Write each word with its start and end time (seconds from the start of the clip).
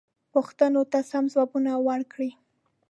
پوښتنو 0.33 0.81
ته 0.91 0.99
سم 1.09 1.23
ځوابونه 1.33 1.71
ورکړئ. 1.87 2.31